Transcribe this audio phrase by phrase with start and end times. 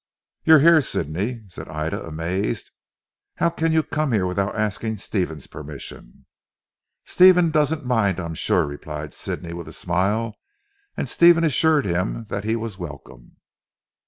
[0.45, 2.71] "You here Sidney?" said Ida amazed.
[3.35, 6.25] "How can you come here without asking Stephen's permission?"
[7.05, 10.33] "Stephen doesn't mind I'm sure," replied Sidney with a smile,
[10.97, 13.37] and Stephen assured him that he was welcome.